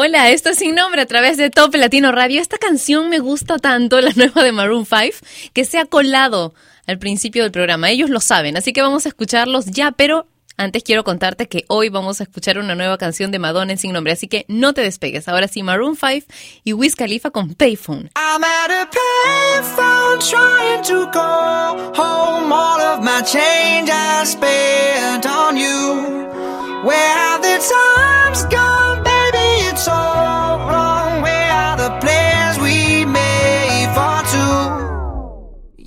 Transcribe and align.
Hola, 0.00 0.30
esto 0.30 0.50
es 0.50 0.58
Sin 0.58 0.76
Nombre 0.76 1.02
a 1.02 1.06
través 1.06 1.36
de 1.38 1.50
Top 1.50 1.74
Latino 1.74 2.12
Radio. 2.12 2.40
Esta 2.40 2.56
canción 2.56 3.08
me 3.08 3.18
gusta 3.18 3.58
tanto, 3.58 4.00
la 4.00 4.12
nueva 4.14 4.44
de 4.44 4.52
Maroon 4.52 4.86
5, 4.86 5.26
que 5.52 5.64
se 5.64 5.76
ha 5.76 5.86
colado 5.86 6.54
al 6.86 7.00
principio 7.00 7.42
del 7.42 7.50
programa. 7.50 7.90
Ellos 7.90 8.08
lo 8.08 8.20
saben, 8.20 8.56
así 8.56 8.72
que 8.72 8.80
vamos 8.80 9.06
a 9.06 9.08
escucharlos 9.08 9.66
ya, 9.66 9.90
pero 9.90 10.28
antes 10.56 10.84
quiero 10.84 11.02
contarte 11.02 11.48
que 11.48 11.64
hoy 11.66 11.88
vamos 11.88 12.20
a 12.20 12.22
escuchar 12.22 12.60
una 12.60 12.76
nueva 12.76 12.96
canción 12.96 13.32
de 13.32 13.40
Madonna 13.40 13.72
en 13.72 13.78
Sin 13.78 13.92
Nombre, 13.92 14.12
así 14.12 14.28
que 14.28 14.44
no 14.46 14.72
te 14.72 14.82
despegues. 14.82 15.26
Ahora 15.26 15.48
sí, 15.48 15.64
Maroon 15.64 15.96
5 15.96 16.32
y 16.62 16.74
Wiz 16.74 16.94
Khalifa 16.94 17.32
con 17.32 17.54
Payphone. 17.54 18.08
I'm 18.14 18.44
at 18.44 18.70
a 18.70 18.88
payphone 18.88 20.20
trying 20.20 20.84
to 20.84 21.10
call 21.10 21.76
home 21.96 22.52
all 22.52 22.80
of 22.80 23.02
my 23.02 23.20
change 23.22 23.90
I 23.90 24.24
spent 24.24 25.26
on 25.26 25.56
you. 25.56 26.18
Where 26.84 26.94
have 26.94 27.42
the 27.42 27.58
times 27.58 28.44
gone, 28.44 28.97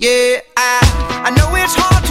Yeah, 0.02 0.40
I 0.56 0.80
I 1.26 1.30
know 1.30 1.54
it's 1.54 1.76
hard 1.78 2.01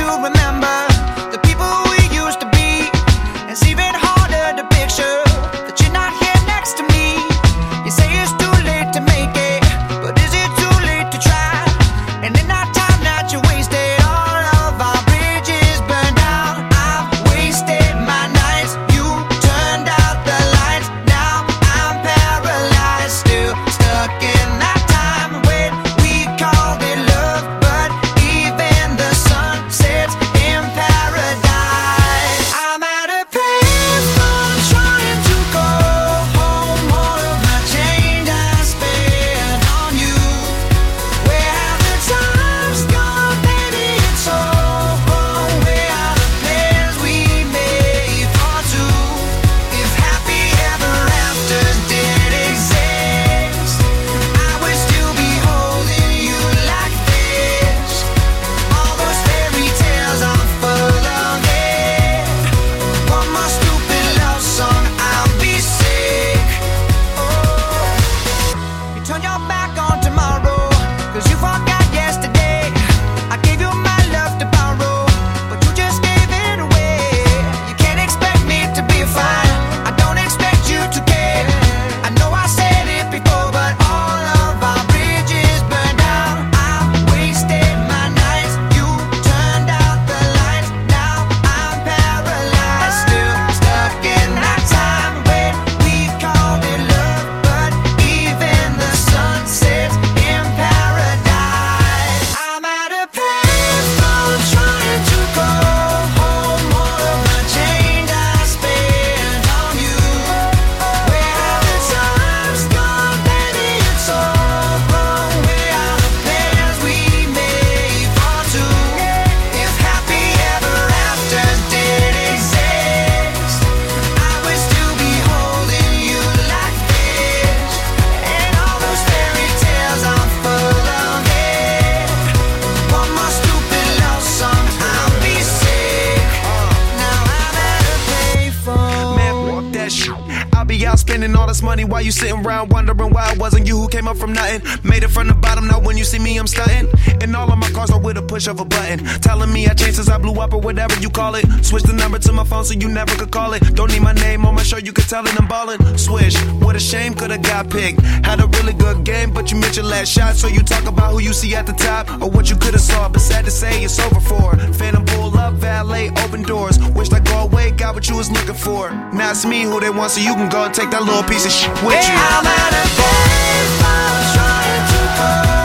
me, 146.32 146.40
I'm 146.40 146.48
stunting. 146.48 146.88
And 147.22 147.36
all 147.36 147.52
of 147.52 147.58
my 147.58 147.70
cars 147.70 147.92
are 147.92 148.00
with 148.00 148.18
a 148.18 148.22
push 148.22 148.48
of 148.48 148.60
a 148.60 148.66
button. 148.66 149.00
Telling 149.22 149.52
me 149.52 149.68
I 149.68 149.74
changed 149.74 149.96
since 149.96 150.10
I 150.10 150.18
blew 150.18 150.40
up 150.40 150.54
or 150.54 150.62
whatever 150.62 150.96
you 151.00 151.10
call 151.10 151.36
it. 151.36 151.46
Switch 151.64 151.84
the 151.84 151.94
number 151.94 152.20
to 152.20 152.32
my 152.32 152.44
phone 152.44 152.66
so 152.66 152.74
you 152.74 152.90
never 152.90 153.14
could 153.16 153.32
call 153.32 153.54
it. 153.54 153.62
Don't 153.76 153.92
need 153.92 154.02
my 154.02 154.14
name 154.14 154.46
on 154.46 154.56
my 154.56 154.64
shirt, 154.64 154.86
you 154.86 154.94
could 154.94 155.08
tell 155.08 155.26
it 155.26 155.40
I'm 155.40 155.48
ballin'. 155.48 155.80
Swish, 155.98 156.36
what 156.64 156.76
a 156.76 156.80
shame, 156.80 157.14
could've 157.14 157.42
got 157.42 157.70
picked. 157.70 158.02
Had 158.26 158.40
a 158.40 158.48
really 158.48 158.74
good 158.74 159.04
game, 159.04 159.32
but 159.32 159.52
you 159.52 159.58
missed 159.58 159.76
your 159.76 159.86
last 159.86 160.10
shot. 160.12 160.36
So 160.36 160.48
you 160.48 160.62
talk 160.62 160.86
about 160.88 161.12
who 161.12 161.20
you 161.20 161.34
see 161.34 161.54
at 161.56 161.66
the 161.66 161.74
top 161.74 162.10
or 162.22 162.30
what 162.30 162.50
you 162.50 162.56
could've 162.56 162.82
saw. 162.82 163.10
But 163.10 163.22
sad 163.22 163.46
to 163.46 163.52
say, 163.52 163.84
it's 163.84 164.00
over 164.00 164.20
for. 164.20 164.56
Phantom 164.80 165.06
pull 165.06 165.38
up, 165.38 165.54
valet, 165.56 166.10
open 166.24 166.44
doors. 166.44 166.80
Wished 166.96 167.14
I 167.14 167.20
go 167.20 167.40
away, 167.48 167.72
got 167.72 167.96
what 167.96 168.08
you 168.10 168.16
was 168.16 168.32
looking 168.32 168.56
for. 168.56 168.92
Now 169.14 169.32
it's 169.32 169.46
me 169.46 169.64
who 169.64 169.80
they 169.80 169.90
want, 169.90 170.12
so 170.12 170.22
you 170.22 170.34
can 170.36 170.50
go 170.50 170.64
and 170.66 170.74
take 170.74 170.90
that 170.92 171.04
little 171.04 171.24
piece 171.24 171.46
of 171.46 171.52
shit 171.52 171.72
with 171.84 172.02
you. 172.08 172.16
I'm 172.16 172.46
at 172.46 172.74
a 172.74 172.86
payphone 173.00 174.24
trying 174.36 174.86
to 174.92 175.56
go 175.56 175.61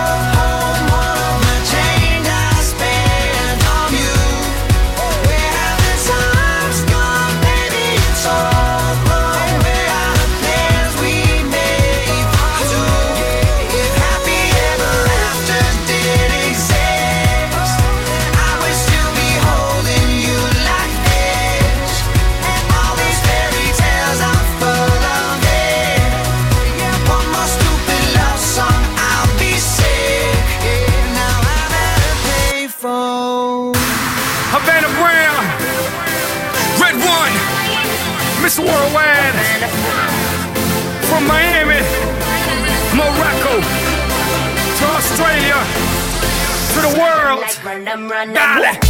random, 47.77 48.09
random. 48.09 48.35
Dale. 48.35 48.81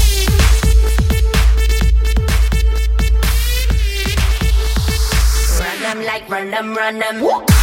them 5.81 6.03
like 6.05 6.29
random, 6.29 6.75
random. 6.75 7.56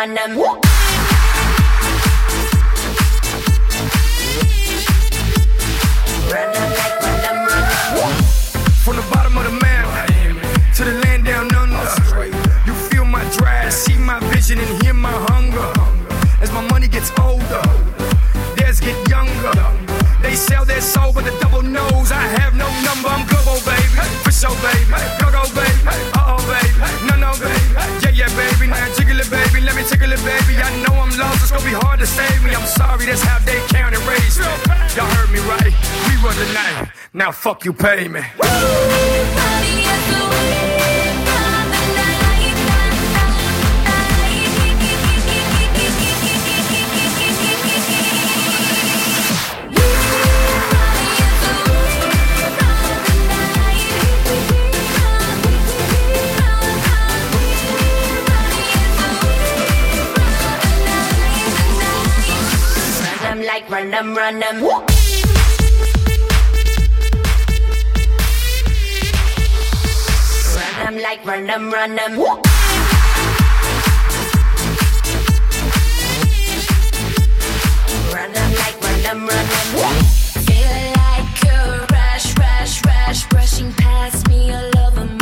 Run 0.00 0.14
them, 0.14 0.39
them 70.90 71.02
like 71.02 71.24
run 71.24 71.46
them, 71.46 71.70
run 71.70 71.94
them. 71.94 72.18
Run 78.12 78.32
them 78.32 78.52
like 78.54 78.82
run 78.82 79.02
them, 79.02 79.26
run 79.26 79.46
them. 79.46 80.04
Feel 80.46 80.76
like 81.02 81.44
a 81.44 81.86
rush, 81.92 82.36
rush, 82.38 82.84
rush, 82.84 83.28
brushing 83.28 83.72
past 83.74 84.28
me 84.28 84.52
all 84.52 84.78
over 84.78 85.04
my 85.04 85.19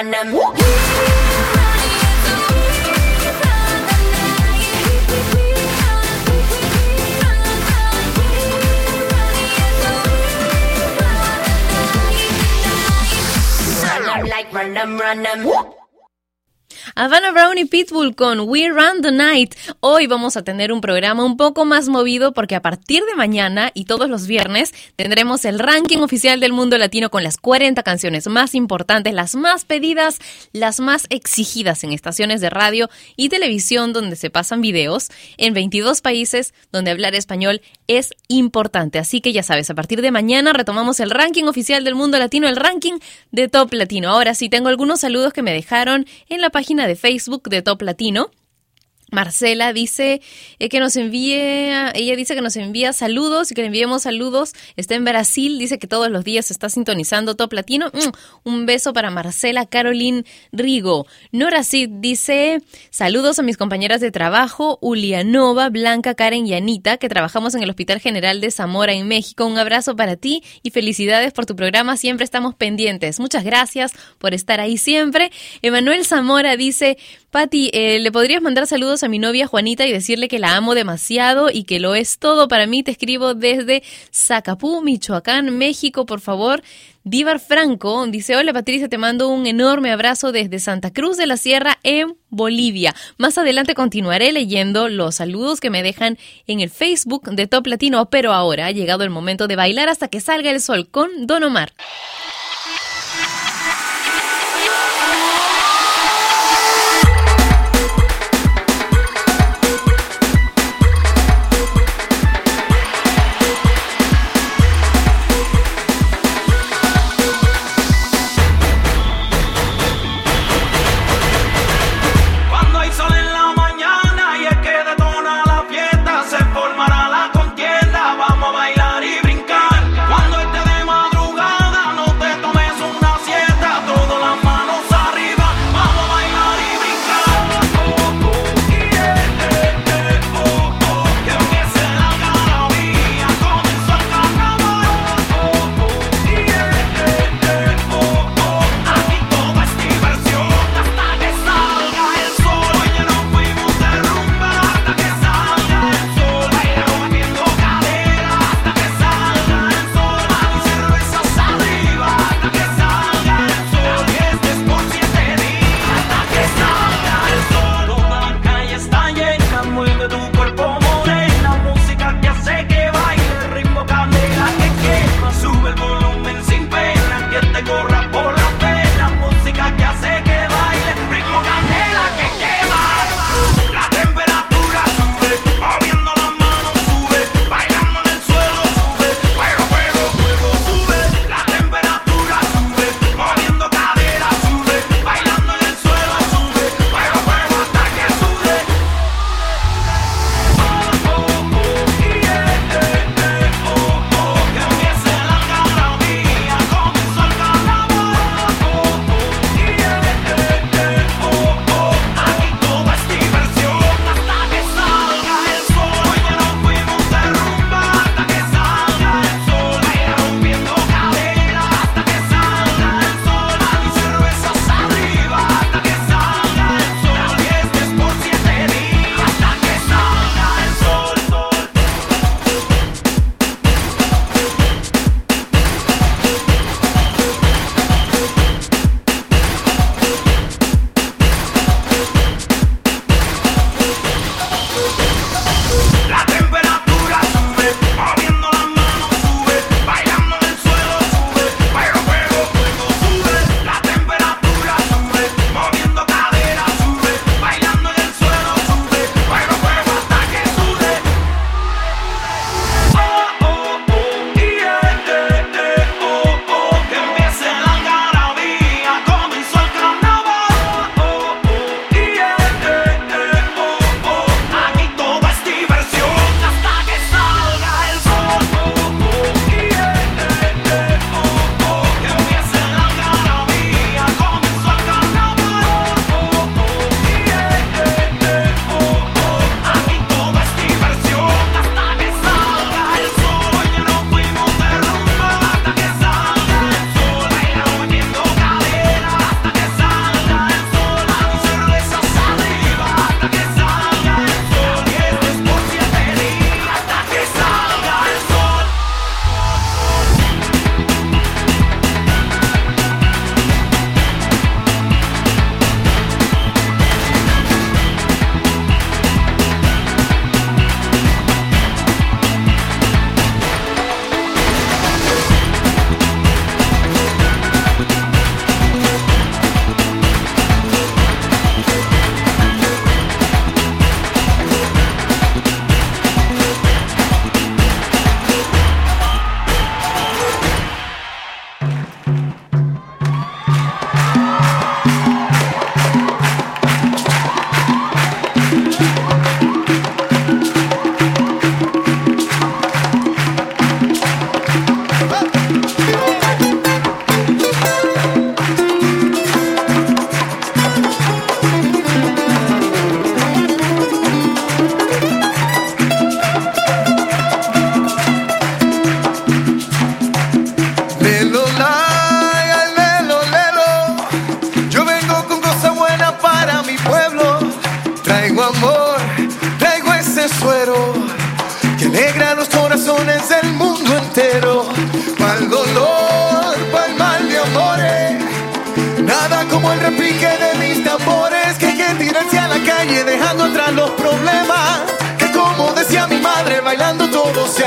run 0.00 0.14
'em, 0.14 0.32
run 0.32 0.46
'em. 0.46 0.60
Party 1.50 1.90
is 1.90 2.20
the 2.24 2.36
wing 2.54 2.86
of 2.88 3.36
the 3.36 3.50
night. 14.76 15.00
Run 15.02 15.26
'em 15.26 15.79
Havana 17.00 17.30
Brown 17.30 17.56
y 17.56 17.64
Pitbull 17.64 18.14
con 18.14 18.40
We 18.40 18.68
Run 18.68 19.00
the 19.00 19.10
Night. 19.10 19.54
Hoy 19.80 20.06
vamos 20.06 20.36
a 20.36 20.44
tener 20.44 20.70
un 20.70 20.82
programa 20.82 21.24
un 21.24 21.38
poco 21.38 21.64
más 21.64 21.88
movido 21.88 22.34
porque 22.34 22.54
a 22.54 22.60
partir 22.60 23.02
de 23.04 23.14
mañana 23.14 23.70
y 23.72 23.86
todos 23.86 24.10
los 24.10 24.26
viernes 24.26 24.74
tendremos 24.96 25.46
el 25.46 25.58
ranking 25.60 26.00
oficial 26.00 26.40
del 26.40 26.52
mundo 26.52 26.76
latino 26.76 27.08
con 27.10 27.22
las 27.22 27.38
40 27.38 27.82
canciones 27.84 28.26
más 28.26 28.54
importantes, 28.54 29.14
las 29.14 29.34
más 29.34 29.64
pedidas, 29.64 30.18
las 30.52 30.78
más 30.80 31.06
exigidas 31.08 31.84
en 31.84 31.92
estaciones 31.92 32.42
de 32.42 32.50
radio 32.50 32.90
y 33.16 33.30
televisión 33.30 33.94
donde 33.94 34.14
se 34.14 34.28
pasan 34.28 34.60
videos 34.60 35.08
en 35.38 35.54
22 35.54 36.02
países 36.02 36.52
donde 36.70 36.90
hablar 36.90 37.14
español 37.14 37.62
es 37.86 38.10
importante. 38.28 38.98
Así 38.98 39.22
que 39.22 39.32
ya 39.32 39.42
sabes, 39.42 39.70
a 39.70 39.74
partir 39.74 40.02
de 40.02 40.10
mañana 40.10 40.52
retomamos 40.52 41.00
el 41.00 41.08
ranking 41.08 41.44
oficial 41.44 41.82
del 41.82 41.94
mundo 41.94 42.18
latino, 42.18 42.46
el 42.46 42.56
ranking 42.56 42.98
de 43.32 43.48
Top 43.48 43.72
Latino. 43.72 44.10
Ahora 44.10 44.34
sí, 44.34 44.50
tengo 44.50 44.68
algunos 44.68 45.00
saludos 45.00 45.32
que 45.32 45.42
me 45.42 45.54
dejaron 45.54 46.04
en 46.28 46.42
la 46.42 46.50
página 46.50 46.86
de 46.86 46.89
Facebook 46.96 47.48
de 47.48 47.62
Top 47.62 47.82
Latino. 47.82 48.30
Marcela 49.10 49.72
dice 49.72 50.20
eh, 50.58 50.68
que 50.68 50.80
nos 50.80 50.96
envíe, 50.96 51.34
ella 51.94 52.16
dice 52.16 52.34
que 52.34 52.40
nos 52.40 52.56
envía 52.56 52.92
saludos 52.92 53.50
y 53.50 53.54
que 53.54 53.62
le 53.62 53.66
enviemos 53.68 54.02
saludos. 54.02 54.52
Está 54.76 54.94
en 54.94 55.04
Brasil, 55.04 55.58
dice 55.58 55.78
que 55.78 55.86
todos 55.86 56.10
los 56.10 56.24
días 56.24 56.50
está 56.50 56.68
sintonizando 56.68 57.36
Top 57.36 57.52
Latino. 57.52 57.90
Mm, 57.92 58.48
un 58.48 58.66
beso 58.66 58.92
para 58.92 59.10
Marcela 59.10 59.66
Caroline 59.66 60.24
Rigo. 60.52 61.06
Nora 61.32 61.64
Cid 61.64 61.88
dice 61.90 62.62
saludos 62.90 63.38
a 63.38 63.42
mis 63.42 63.56
compañeras 63.56 64.00
de 64.00 64.10
trabajo, 64.10 64.78
Ulianova, 64.80 65.68
Blanca, 65.68 66.14
Karen 66.14 66.46
y 66.46 66.54
Anita, 66.54 66.96
que 66.96 67.08
trabajamos 67.08 67.54
en 67.54 67.62
el 67.62 67.70
Hospital 67.70 68.00
General 68.00 68.40
de 68.40 68.50
Zamora 68.50 68.92
en 68.92 69.08
México. 69.08 69.46
Un 69.46 69.58
abrazo 69.58 69.96
para 69.96 70.16
ti 70.16 70.42
y 70.62 70.70
felicidades 70.70 71.32
por 71.32 71.46
tu 71.46 71.56
programa. 71.56 71.96
Siempre 71.96 72.24
estamos 72.24 72.54
pendientes. 72.54 73.20
Muchas 73.20 73.44
gracias 73.44 73.92
por 74.18 74.34
estar 74.34 74.60
ahí 74.60 74.76
siempre. 74.76 75.30
Emanuel 75.62 76.04
Zamora 76.04 76.56
dice, 76.56 76.98
Patti, 77.30 77.70
eh, 77.72 77.98
¿le 78.00 78.12
podrías 78.12 78.42
mandar 78.42 78.66
saludos 78.66 78.99
a 79.02 79.08
mi 79.08 79.18
novia 79.18 79.46
Juanita 79.46 79.86
y 79.86 79.92
decirle 79.92 80.28
que 80.28 80.38
la 80.38 80.56
amo 80.56 80.74
demasiado 80.74 81.50
y 81.50 81.64
que 81.64 81.80
lo 81.80 81.94
es 81.94 82.18
todo 82.18 82.48
para 82.48 82.66
mí? 82.66 82.82
Te 82.82 82.90
escribo 82.90 83.34
desde 83.34 83.82
Zacapú, 84.12 84.82
Michoacán, 84.82 85.56
México, 85.56 86.06
por 86.06 86.20
favor. 86.20 86.62
Díbar 87.02 87.40
Franco 87.40 88.06
dice, 88.08 88.36
hola 88.36 88.52
Patricia, 88.52 88.88
te 88.88 88.98
mando 88.98 89.28
un 89.28 89.46
enorme 89.46 89.90
abrazo 89.90 90.32
desde 90.32 90.58
Santa 90.58 90.92
Cruz 90.92 91.16
de 91.16 91.26
la 91.26 91.38
Sierra 91.38 91.78
en 91.82 92.14
Bolivia. 92.28 92.94
Más 93.16 93.38
adelante 93.38 93.74
continuaré 93.74 94.32
leyendo 94.32 94.88
los 94.88 95.14
saludos 95.14 95.60
que 95.60 95.70
me 95.70 95.82
dejan 95.82 96.18
en 96.46 96.60
el 96.60 96.68
Facebook 96.68 97.30
de 97.30 97.46
Top 97.46 97.66
Latino, 97.66 98.10
pero 98.10 98.32
ahora 98.32 98.66
ha 98.66 98.70
llegado 98.70 99.02
el 99.04 99.10
momento 99.10 99.48
de 99.48 99.56
bailar 99.56 99.88
hasta 99.88 100.08
que 100.08 100.20
salga 100.20 100.50
el 100.50 100.60
sol 100.60 100.88
con 100.90 101.26
Don 101.26 101.42
Omar. 101.42 101.72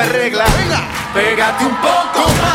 Arregla. 0.03 0.45
Venga, 0.57 0.81
pégate 1.13 1.65
un 1.65 1.75
poco 1.75 2.21
más, 2.41 2.52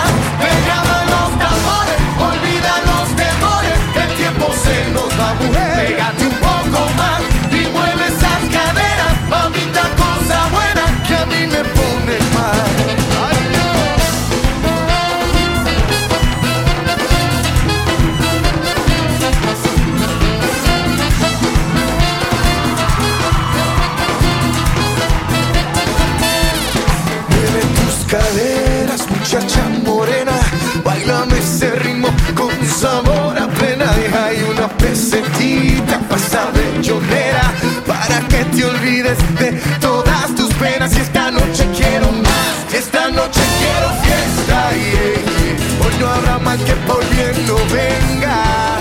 noche 43.29 43.41
quiero 43.61 43.89
fiesta. 44.03 44.71
yeah. 44.73 45.87
Hoy 45.87 45.95
no 46.01 46.07
habrá 46.09 46.39
mal 46.39 46.59
que 46.59 46.75
por 46.87 47.01
bien 47.11 47.47
no 47.47 47.57
venga. 47.73 48.79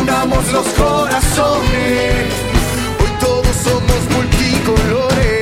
Unamos 0.00 0.52
los 0.52 0.66
corazones. 0.68 2.32
Hoy 3.00 3.10
todos 3.20 3.56
somos 3.64 4.00
multicolores. 4.14 5.35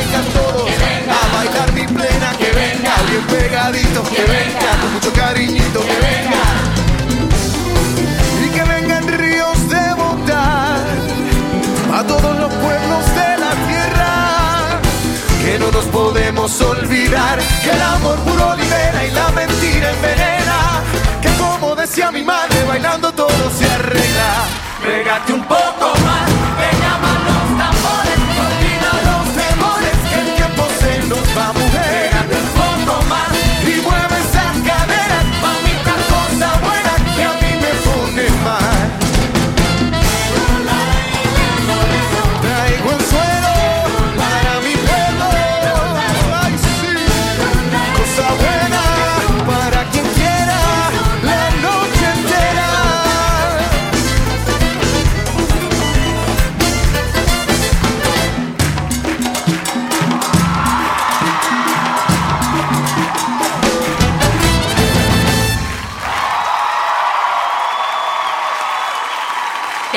Vengan 0.00 0.24
todos 0.32 0.70
a 1.20 1.36
bailar 1.36 1.72
mi 1.72 1.86
plena, 1.86 2.32
que 2.38 2.50
venga 2.52 2.94
bien 3.08 3.24
pegadito, 3.26 4.02
que 4.04 4.22
venga 4.22 4.70
con 4.80 4.92
mucho 4.94 5.12
cariñito, 5.12 5.80
que 5.80 5.98
venga 6.08 6.44
y 8.44 8.48
que 8.54 8.62
vengan 8.62 9.06
ríos 9.18 9.68
de 9.68 9.94
bondad 9.94 10.78
a 11.92 12.04
todos 12.06 12.34
los 12.42 12.52
pueblos 12.64 13.04
de 13.18 13.30
la 13.44 13.52
tierra. 13.68 14.80
Que 15.44 15.58
no 15.58 15.70
nos 15.70 15.86
podemos 15.86 16.60
olvidar 16.60 17.38
que 17.62 17.70
el 17.70 17.82
amor 17.82 18.16
puro 18.20 18.56
libera 18.56 19.04
y 19.04 19.10
la 19.10 19.28
mentira 19.32 19.90
envenena. 19.90 20.58
Que 21.20 21.30
como 21.42 21.74
decía 21.74 22.10
mi 22.10 22.22
madre, 22.22 22.64
bailando 22.64 23.12
todo 23.12 23.50
se 23.58 23.66
arregla. 23.70 24.30
Pégate 24.82 25.32
un 25.34 25.44
poco 25.44 25.99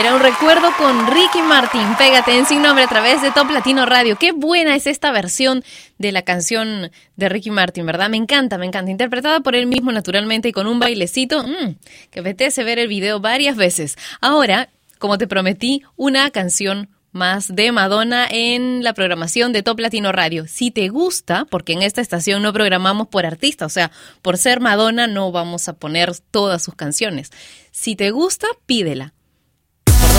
Era 0.04 0.16
un 0.16 0.22
recuerdo 0.22 0.68
con 0.78 1.08
Ricky 1.08 1.42
Martin. 1.42 1.96
Pégate 1.98 2.38
en 2.38 2.46
sin 2.46 2.62
nombre 2.62 2.84
a 2.84 2.90
través 2.90 3.22
de 3.22 3.32
Top 3.32 3.50
Latino 3.50 3.86
Radio. 3.86 4.18
Qué 4.18 4.34
buena 4.34 4.76
es 4.76 4.86
esta 4.86 5.14
versión 5.14 5.64
de 5.98 6.12
la 6.12 6.24
canción 6.24 6.92
de 7.16 7.30
Ricky 7.30 7.52
Martin, 7.52 7.86
¿verdad? 7.86 8.10
Me 8.10 8.18
encanta, 8.18 8.58
me 8.58 8.66
encanta. 8.66 8.92
Interpretada 8.92 9.40
por 9.40 9.56
él 9.56 9.66
mismo 9.66 9.94
naturalmente 9.94 10.50
y 10.50 10.52
con 10.52 10.68
un 10.68 10.78
bailecito 10.78 11.42
mm, 11.48 11.78
que 12.12 12.20
apetece 12.20 12.66
ver 12.66 12.80
el 12.80 12.90
video 12.90 13.22
varias 13.22 13.56
veces. 13.56 13.96
Ahora, 14.20 14.68
como 15.00 15.18
te 15.18 15.26
prometí, 15.26 15.84
una 15.96 16.32
canción 16.32 16.90
más 17.14 17.56
de 17.56 17.72
Madonna 17.72 18.28
en 18.30 18.84
la 18.84 18.94
programación 18.94 19.54
de 19.54 19.64
Top 19.64 19.80
Latino 19.80 20.12
Radio. 20.12 20.48
Si 20.50 20.70
te 20.70 20.90
gusta, 20.90 21.46
porque 21.46 21.72
en 21.72 21.82
esta 21.82 22.02
estación 22.02 22.44
no 22.44 22.52
programamos 22.52 23.08
por 23.08 23.26
artista, 23.26 23.66
o 23.66 23.70
sea, 23.70 23.90
por 24.22 24.38
ser 24.38 24.60
Madonna 24.60 25.08
no 25.08 25.32
vamos 25.32 25.70
a 25.70 25.78
poner 25.78 26.12
todas 26.30 26.62
sus 26.62 26.76
canciones. 26.76 27.32
Si 27.72 27.96
te 27.96 28.12
gusta, 28.12 28.48
pídela. 28.66 29.14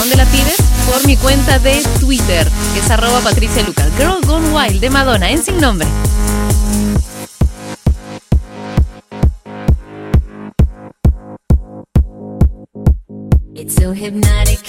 ¿Por 0.05 0.11
dónde 0.11 0.23
la 0.23 0.31
pides? 0.31 0.57
Por 0.87 1.07
mi 1.07 1.17
cuenta 1.17 1.59
de 1.59 1.83
Twitter, 1.99 2.47
que 2.75 2.81
es 2.81 2.91
arroba 2.91 3.21
Patricia 3.21 3.63
Lucas. 3.63 3.91
Girl 3.97 4.21
Gone 4.27 4.51
Wild 4.51 4.79
de 4.83 4.91
Madonna, 4.91 5.31
en 5.31 5.43
sin 5.43 5.59
nombre. 5.59 5.89
It's 13.55 13.75
so 13.77 13.95
hypnotic. 13.95 14.61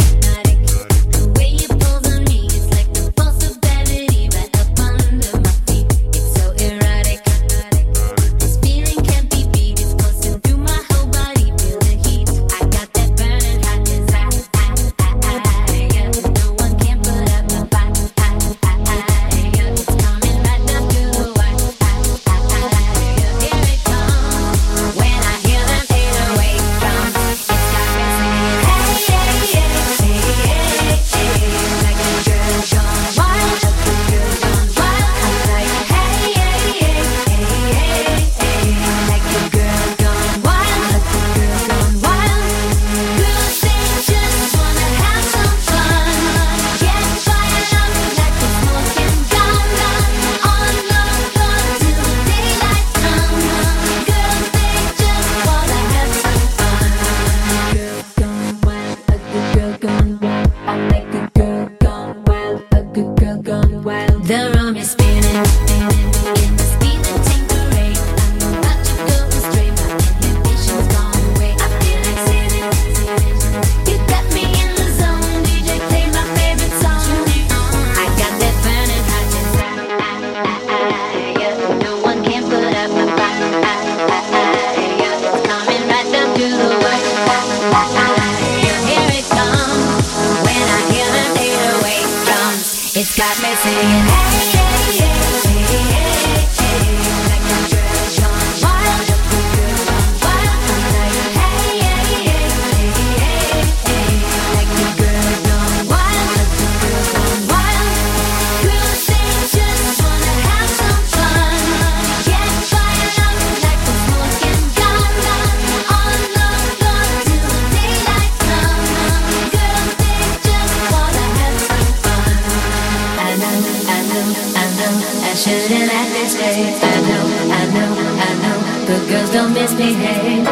shouldn't 125.46 125.94
act 125.94 126.10
this 126.12 126.34
way. 126.42 126.74
I 126.82 126.98
know, 127.06 127.24
I 127.54 127.70
know, 127.76 127.92
I 128.18 128.32
know, 128.42 128.58
but 128.88 129.02
girls 129.08 129.30
don't 129.30 129.54
misbehave. 129.54 130.44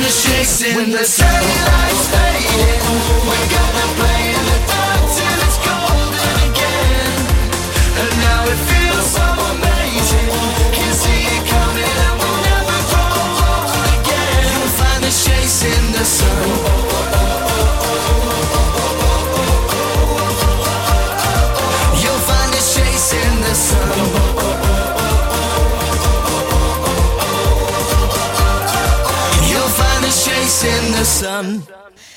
the 0.00 0.08
shakes 0.08 0.62
in 0.62 0.90
the 0.90 0.98
lights 0.98 2.08
fading. 2.08 2.80
We're 3.26 3.48
gonna 3.52 3.86
play 3.96 4.49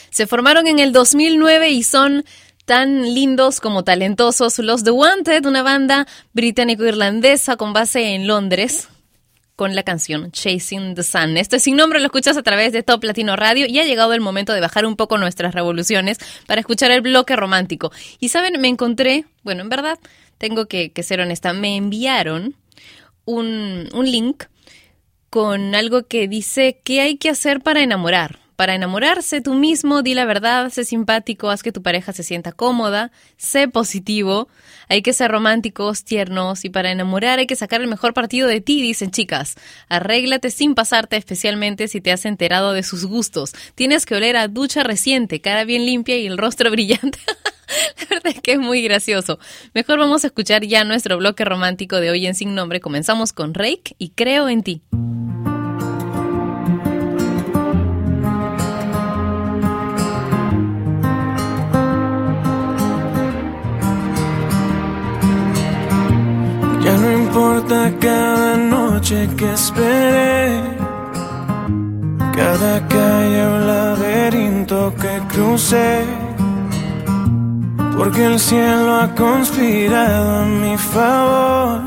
Se 0.09 0.27
formaron 0.27 0.67
en 0.67 0.79
el 0.79 0.93
2009 0.93 1.71
y 1.71 1.83
son 1.83 2.23
tan 2.65 3.13
lindos 3.13 3.59
como 3.59 3.83
talentosos 3.83 4.59
los 4.59 4.85
The 4.85 4.91
Wanted, 4.91 5.45
una 5.45 5.61
banda 5.61 6.07
británico-irlandesa 6.31 7.57
con 7.57 7.73
base 7.73 8.15
en 8.15 8.27
Londres 8.27 8.87
con 9.57 9.75
la 9.75 9.83
canción 9.83 10.31
Chasing 10.31 10.95
the 10.95 11.03
Sun. 11.03 11.35
Esto 11.35 11.57
es 11.57 11.63
sin 11.63 11.75
nombre, 11.75 11.99
lo 11.99 12.05
escuchas 12.05 12.37
a 12.37 12.43
través 12.43 12.71
de 12.71 12.81
Top 12.81 13.03
Latino 13.03 13.35
Radio 13.35 13.65
y 13.67 13.77
ha 13.79 13.83
llegado 13.83 14.13
el 14.13 14.21
momento 14.21 14.53
de 14.53 14.61
bajar 14.61 14.85
un 14.85 14.95
poco 14.95 15.17
nuestras 15.17 15.53
revoluciones 15.53 16.17
para 16.47 16.61
escuchar 16.61 16.91
el 16.91 17.01
bloque 17.01 17.35
romántico. 17.35 17.91
Y 18.19 18.29
saben, 18.29 18.59
me 18.61 18.69
encontré, 18.69 19.25
bueno, 19.43 19.63
en 19.63 19.69
verdad, 19.69 19.99
tengo 20.37 20.67
que, 20.67 20.93
que 20.93 21.03
ser 21.03 21.19
honesta, 21.19 21.51
me 21.51 21.75
enviaron 21.75 22.55
un, 23.25 23.89
un 23.93 24.09
link 24.09 24.45
con 25.29 25.75
algo 25.75 26.07
que 26.07 26.27
dice 26.27 26.79
qué 26.85 27.01
hay 27.01 27.17
que 27.17 27.29
hacer 27.29 27.59
para 27.59 27.81
enamorar. 27.81 28.42
Para 28.63 28.75
enamorarse 28.75 29.41
tú 29.41 29.55
mismo, 29.55 30.03
di 30.03 30.13
la 30.13 30.23
verdad, 30.23 30.69
sé 30.69 30.85
simpático, 30.85 31.49
haz 31.49 31.63
que 31.63 31.73
tu 31.73 31.81
pareja 31.81 32.13
se 32.13 32.23
sienta 32.23 32.53
cómoda, 32.53 33.11
sé 33.35 33.67
positivo, 33.67 34.47
hay 34.87 35.01
que 35.01 35.11
ser 35.11 35.31
románticos, 35.31 36.05
tiernos 36.05 36.63
y 36.63 36.69
para 36.69 36.89
enamorar 36.89 37.39
hay 37.39 37.45
que 37.45 37.57
sacar 37.57 37.81
el 37.81 37.89
mejor 37.89 38.13
partido 38.13 38.47
de 38.47 38.61
ti, 38.61 38.81
dicen 38.81 39.11
chicas. 39.11 39.55
Arréglate 39.89 40.49
sin 40.49 40.75
pasarte, 40.75 41.17
especialmente 41.17 41.89
si 41.89 41.99
te 41.99 42.13
has 42.13 42.23
enterado 42.23 42.71
de 42.71 42.83
sus 42.83 43.05
gustos. 43.05 43.51
Tienes 43.75 44.05
que 44.05 44.15
oler 44.15 44.37
a 44.37 44.47
ducha 44.47 44.81
reciente, 44.83 45.41
cara 45.41 45.65
bien 45.65 45.85
limpia 45.85 46.17
y 46.17 46.25
el 46.25 46.37
rostro 46.37 46.71
brillante. 46.71 47.19
La 47.99 48.05
verdad 48.09 48.33
es 48.33 48.39
que 48.39 48.53
es 48.53 48.59
muy 48.59 48.81
gracioso. 48.81 49.39
Mejor 49.73 49.99
vamos 49.99 50.23
a 50.23 50.27
escuchar 50.27 50.63
ya 50.63 50.85
nuestro 50.85 51.17
bloque 51.17 51.43
romántico 51.43 51.99
de 51.99 52.11
hoy 52.11 52.27
en 52.27 52.33
Sin 52.33 52.55
Nombre. 52.55 52.79
Comenzamos 52.79 53.33
con 53.33 53.53
Rake 53.53 53.97
y 53.97 54.11
Creo 54.11 54.47
en 54.47 54.63
ti. 54.63 54.81
Importa 67.33 67.91
cada 67.99 68.57
noche 68.57 69.27
que 69.35 69.51
esperé, 69.53 70.61
cada 72.31 72.87
calle 72.87 73.41
o 73.47 73.57
laberinto 73.57 74.93
que 75.01 75.19
crucé, 75.33 76.05
porque 77.97 78.25
el 78.25 78.39
cielo 78.39 79.01
ha 79.01 79.15
conspirado 79.15 80.41
a 80.41 80.45
mi 80.45 80.77
favor. 80.77 81.81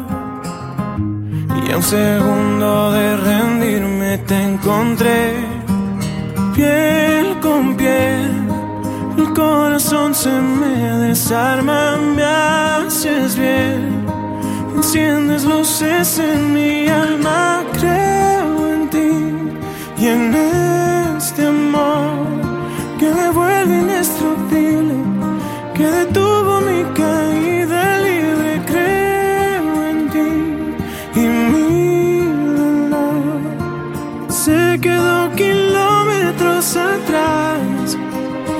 Y 1.65 1.71
a 1.71 1.77
un 1.77 1.83
segundo 1.83 2.91
de 2.91 3.17
rendirme 3.17 4.19
te 4.27 4.43
encontré, 4.51 5.33
piel 6.57 7.39
con 7.41 7.77
piel. 7.77 8.33
El 9.17 9.33
corazón 9.33 10.13
se 10.13 10.33
me 10.33 11.07
desarma, 11.07 11.97
me 12.17 12.25
haces 12.25 13.39
bien. 13.39 14.16
Enciendes 14.77 15.45
luces 15.45 16.19
en 16.19 16.53
mi 16.53 16.87
alma, 16.87 17.65
creo 17.79 18.75
en 18.75 18.91
ti 18.91 19.11
y 19.99 20.07
en 20.07 20.35
este 21.17 21.47
amor 21.47 22.27
que 22.99 23.09
me 23.09 23.31
vuelve 23.31 23.75
indestructible, 23.81 24.95
que 25.75 25.87
detuvo 25.99 26.61
mi 26.61 26.85
caída 26.93 27.99
libre. 28.07 28.61
Creo 28.67 29.89
en 29.93 30.11
ti 30.15 30.31
y 31.21 31.25
mi 31.53 32.27
dolor 32.61 33.41
se 34.29 34.79
quedó 34.79 35.33
kilómetros 35.35 36.77
atrás. 36.77 37.97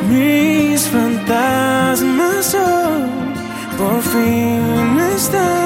Mis 0.09 0.81
fantasmas 0.89 2.55
hoy 2.55 3.17
por 3.77 4.01
fin 4.01 4.99
están 5.15 5.66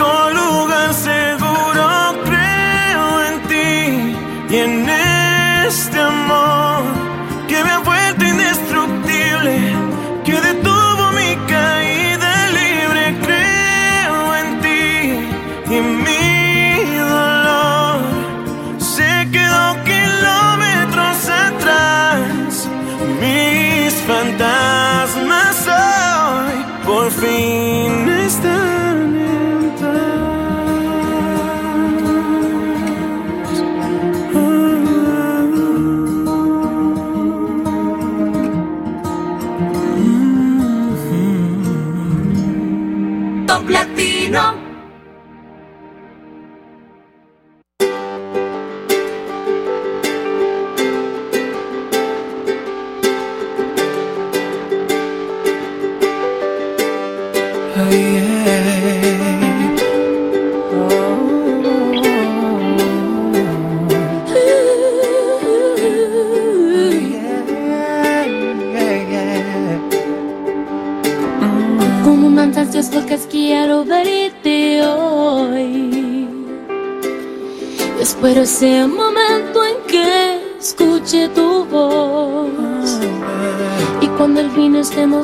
único 0.00 0.30
lugar 0.30 0.94
seguro. 0.94 2.14
Creo 2.24 3.24
en 3.26 3.42
ti 3.48 4.54
y 4.54 4.56
en 4.56 4.88
este 5.66 6.00
amor 6.00 6.99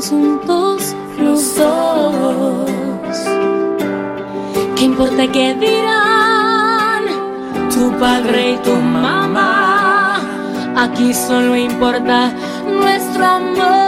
fin 0.00 0.06
estemos 0.06 0.08
juntos 0.08 0.94
los 1.18 1.56
dos. 1.56 2.70
¿Qué 4.76 4.84
importa 4.84 5.26
qué 5.32 5.54
dirán 5.54 7.04
tu 7.72 7.90
padre 7.98 8.52
y 8.52 8.56
tu 8.58 8.74
mamá? 8.74 10.20
Aquí 10.76 11.14
solo 11.14 11.56
importa 11.56 12.32
nuestro 12.68 13.24
amor. 13.24 13.85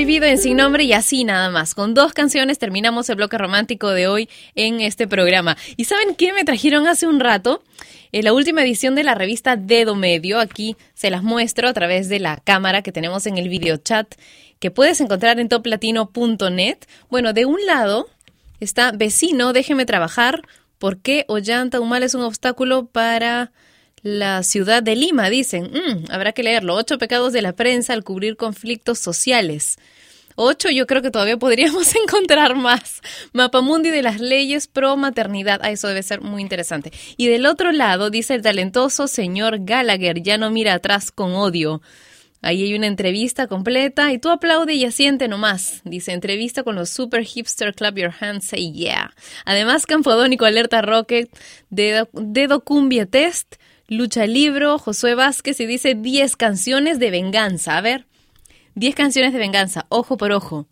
Prohibido 0.00 0.24
en 0.24 0.38
Sin 0.38 0.56
Nombre 0.56 0.84
y 0.84 0.94
así 0.94 1.24
nada 1.24 1.50
más. 1.50 1.74
Con 1.74 1.92
dos 1.92 2.14
canciones 2.14 2.58
terminamos 2.58 3.10
el 3.10 3.16
bloque 3.16 3.36
romántico 3.36 3.90
de 3.90 4.08
hoy 4.08 4.30
en 4.54 4.80
este 4.80 5.06
programa. 5.06 5.58
¿Y 5.76 5.84
saben 5.84 6.14
qué 6.14 6.32
me 6.32 6.42
trajeron 6.42 6.86
hace 6.86 7.06
un 7.06 7.20
rato? 7.20 7.62
En 8.10 8.24
la 8.24 8.32
última 8.32 8.62
edición 8.62 8.94
de 8.94 9.04
la 9.04 9.14
revista 9.14 9.56
Dedo 9.56 9.94
Medio, 9.94 10.40
aquí 10.40 10.74
se 10.94 11.10
las 11.10 11.22
muestro 11.22 11.68
a 11.68 11.74
través 11.74 12.08
de 12.08 12.18
la 12.18 12.38
cámara 12.38 12.80
que 12.80 12.92
tenemos 12.92 13.26
en 13.26 13.36
el 13.36 13.50
video 13.50 13.76
chat 13.76 14.14
que 14.58 14.70
puedes 14.70 15.02
encontrar 15.02 15.38
en 15.38 15.50
toplatino.net. 15.50 16.78
Bueno, 17.10 17.34
de 17.34 17.44
un 17.44 17.66
lado 17.66 18.08
está 18.58 18.92
Vecino, 18.92 19.52
déjeme 19.52 19.84
trabajar. 19.84 20.40
¿Por 20.78 20.96
qué 20.96 21.26
Ollanta 21.28 21.78
Humal 21.78 22.04
es 22.04 22.14
un 22.14 22.22
obstáculo 22.22 22.86
para 22.86 23.52
la 24.02 24.42
ciudad 24.42 24.82
de 24.82 24.96
Lima, 24.96 25.30
dicen. 25.30 25.70
Mm, 25.72 26.10
habrá 26.10 26.32
que 26.32 26.42
leerlo. 26.42 26.74
Ocho 26.74 26.98
pecados 26.98 27.32
de 27.32 27.42
la 27.42 27.52
prensa 27.52 27.92
al 27.92 28.04
cubrir 28.04 28.36
conflictos 28.36 28.98
sociales. 28.98 29.76
Ocho, 30.36 30.70
yo 30.70 30.86
creo 30.86 31.02
que 31.02 31.10
todavía 31.10 31.36
podríamos 31.38 31.94
encontrar 31.94 32.56
más. 32.56 33.00
Mapamundi 33.32 33.90
de 33.90 34.02
las 34.02 34.20
leyes 34.20 34.68
pro 34.68 34.96
maternidad. 34.96 35.60
Ah, 35.62 35.70
eso 35.70 35.88
debe 35.88 36.02
ser 36.02 36.22
muy 36.22 36.40
interesante. 36.42 36.92
Y 37.16 37.28
del 37.28 37.46
otro 37.46 37.72
lado, 37.72 38.10
dice 38.10 38.34
el 38.34 38.42
talentoso 38.42 39.06
señor 39.06 39.64
Gallagher, 39.64 40.22
ya 40.22 40.38
no 40.38 40.50
mira 40.50 40.74
atrás 40.74 41.10
con 41.10 41.34
odio. 41.34 41.82
Ahí 42.42 42.62
hay 42.62 42.74
una 42.74 42.86
entrevista 42.86 43.48
completa 43.48 44.12
y 44.12 44.18
tú 44.18 44.30
aplaude 44.30 44.72
y 44.72 44.86
asiente 44.86 45.28
nomás. 45.28 45.82
Dice 45.84 46.12
entrevista 46.12 46.62
con 46.62 46.74
los 46.74 46.88
Super 46.88 47.24
Hipster 47.24 47.74
Club 47.74 47.96
Your 47.96 48.14
Hands 48.18 48.42
Say 48.42 48.72
Yeah. 48.72 49.14
Además, 49.44 49.84
Campodónico 49.84 50.46
Alerta 50.46 50.80
Rocket, 50.80 51.28
Dedo, 51.68 52.08
Dedo 52.14 52.64
Cumbia 52.64 53.04
Test, 53.04 53.56
Lucha 53.90 54.24
Libro, 54.24 54.78
Josué 54.78 55.16
Vázquez 55.16 55.58
y 55.58 55.66
dice 55.66 55.96
10 55.96 56.36
canciones 56.36 57.00
de 57.00 57.10
venganza. 57.10 57.76
A 57.76 57.80
ver, 57.80 58.06
10 58.76 58.94
canciones 58.94 59.32
de 59.32 59.40
venganza, 59.40 59.86
ojo 59.88 60.16
por 60.16 60.30
ojo. 60.30 60.68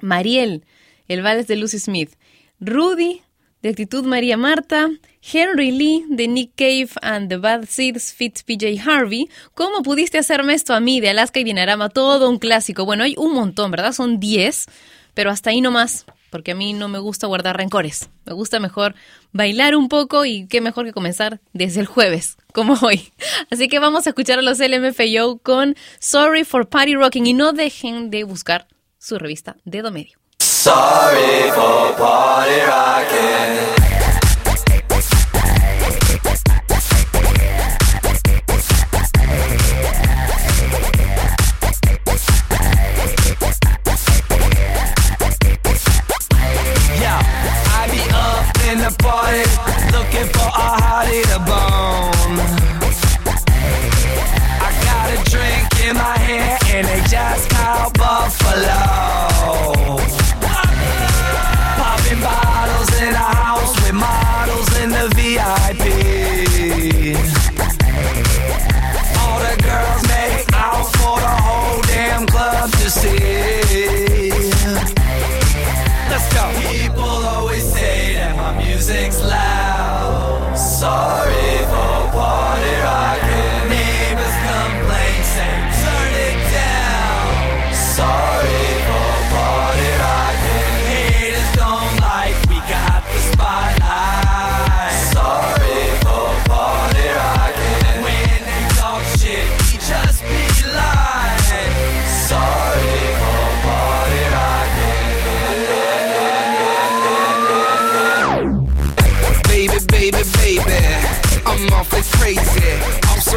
Mariel, 0.00 0.64
el 1.08 1.22
vals 1.22 1.48
de 1.48 1.56
Lucy 1.56 1.80
Smith. 1.80 2.12
Rudy, 2.60 3.22
de 3.60 3.70
Actitud 3.70 4.04
María 4.04 4.36
Marta. 4.36 4.88
Henry 5.20 5.72
Lee, 5.72 6.04
de 6.10 6.28
Nick 6.28 6.52
Cave 6.54 6.90
and 7.02 7.28
the 7.28 7.38
Bad 7.38 7.64
Seeds, 7.64 8.14
Fitz 8.14 8.44
PJ 8.44 8.80
Harvey. 8.88 9.28
¿Cómo 9.54 9.82
pudiste 9.82 10.18
hacerme 10.18 10.54
esto 10.54 10.74
a 10.74 10.80
mí, 10.80 11.00
de 11.00 11.10
Alaska 11.10 11.40
y 11.40 11.44
Dinarama? 11.44 11.88
Todo 11.88 12.30
un 12.30 12.38
clásico. 12.38 12.84
Bueno, 12.84 13.02
hay 13.02 13.16
un 13.18 13.34
montón, 13.34 13.72
¿verdad? 13.72 13.92
Son 13.92 14.20
10, 14.20 14.66
pero 15.14 15.30
hasta 15.30 15.50
ahí 15.50 15.60
nomás, 15.60 16.06
porque 16.30 16.52
a 16.52 16.54
mí 16.54 16.72
no 16.72 16.88
me 16.88 16.98
gusta 16.98 17.26
guardar 17.26 17.56
rencores. 17.56 18.08
Me 18.24 18.32
gusta 18.32 18.60
mejor 18.60 18.94
bailar 19.32 19.76
un 19.76 19.88
poco 19.88 20.24
y 20.24 20.46
qué 20.46 20.60
mejor 20.60 20.84
que 20.86 20.92
comenzar 20.92 21.40
desde 21.52 21.80
el 21.80 21.86
jueves, 21.86 22.36
como 22.52 22.74
hoy. 22.82 23.12
Así 23.50 23.68
que 23.68 23.78
vamos 23.78 24.06
a 24.06 24.10
escuchar 24.10 24.38
a 24.38 24.42
los 24.42 24.58
LMFAO 24.58 25.38
con 25.38 25.76
Sorry 25.98 26.44
for 26.44 26.68
Party 26.68 26.94
Rocking 26.94 27.26
y 27.26 27.34
no 27.34 27.52
dejen 27.52 28.10
de 28.10 28.24
buscar 28.24 28.68
su 28.98 29.18
revista 29.18 29.56
Dedo 29.64 29.90
Medio. 29.90 30.18
Sorry 30.38 31.50
for 31.54 31.96
party 31.96 32.60
rocking. 32.66 33.81
In 48.72 48.78
the 48.78 48.90
party, 49.02 49.44
looking 49.92 50.28
for 50.32 50.48
a 50.48 50.68
hottie 50.80 51.22
to 51.24 51.38
bone. 51.40 52.38
I 54.64 54.70
got 54.86 55.06
a 55.12 55.18
drink 55.30 55.68
in 55.86 55.94
my 55.96 56.16
hand 56.16 56.62
and 56.72 56.86
they 56.86 57.00
just 57.06 57.50
called 57.50 57.92
Buffalo. 57.98 59.81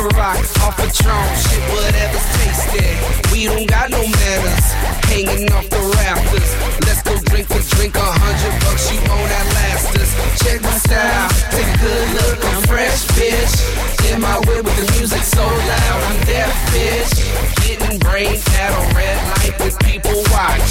Off 0.05 0.11
Ciroc, 0.13 0.67
off 0.67 0.77
Patron, 0.77 1.25
shit, 1.33 1.63
whatever's 1.73 2.27
tasty. 2.37 3.33
We 3.33 3.45
don't 3.45 3.65
got 3.65 3.89
no 3.89 3.97
manners, 3.97 4.67
hanging 5.09 5.51
off 5.51 5.67
the 5.69 5.81
rafters. 5.97 6.51
Let's 6.85 7.01
go 7.01 7.17
drink 7.25 7.47
for 7.47 7.57
drink, 7.75 7.95
a 7.95 8.05
hundred 8.05 8.53
bucks, 8.61 8.91
you 8.93 8.99
own 9.01 9.25
that 9.25 9.47
last 9.57 9.97
us. 9.97 10.13
Check 10.43 10.61
my 10.61 10.77
style, 10.77 11.29
take 11.49 11.65
a 11.65 11.77
good 11.81 12.07
look, 12.21 12.45
I'm 12.45 12.61
fresh, 12.69 13.05
bitch. 13.17 14.13
In 14.13 14.21
my 14.21 14.37
way 14.45 14.61
with 14.61 14.77
the 14.77 14.91
music 14.93 15.23
so 15.23 15.41
loud, 15.41 16.03
I'm 16.05 16.19
deaf, 16.25 16.53
bitch. 16.69 17.65
Getting 17.65 17.97
brain 17.97 18.37
at 18.61 18.84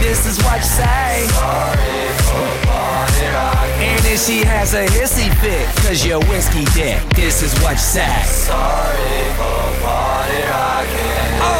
this 0.00 0.26
is 0.26 0.36
what 0.44 0.58
you 0.58 0.64
say. 0.64 1.26
Sorry 1.28 2.08
for 2.26 2.50
party 2.66 3.26
rocking. 3.36 3.88
And 3.94 4.04
if 4.06 4.20
she 4.20 4.38
has 4.44 4.74
a 4.74 4.84
hissy 4.86 5.28
fit, 5.40 5.66
cause 5.84 6.04
you're 6.04 6.24
whiskey 6.26 6.64
dick, 6.74 6.98
this 7.14 7.42
is 7.42 7.52
what 7.62 7.72
you 7.72 7.78
say. 7.78 8.22
Sorry 8.24 9.20
for 9.38 9.60
party 9.84 10.40
rocking. 10.48 11.30
Oh, 11.44 11.59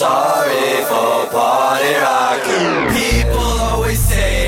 Sorry 0.00 0.82
for 0.88 1.28
party 1.30 1.92
rocking. 1.92 2.88
People 2.96 3.44
always 3.68 3.98
say 3.98 4.39